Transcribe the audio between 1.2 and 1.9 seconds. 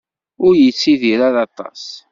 ara aṭas.